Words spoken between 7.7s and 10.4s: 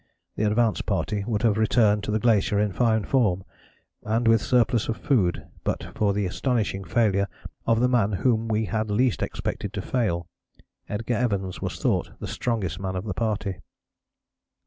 the man whom we had least expected to fail.